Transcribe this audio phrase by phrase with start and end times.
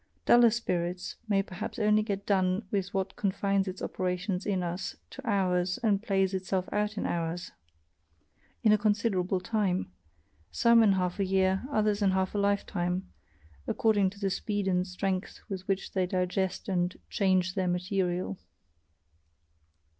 [0.25, 5.27] Duller spirits may perhaps only get done with what confines its operations in us to
[5.29, 7.51] hours and plays itself out in hours
[8.63, 9.91] in a considerable time:
[10.49, 13.11] some in half a year, others in half a lifetime,
[13.67, 18.39] according to the speed and strength with which they digest and "change their material."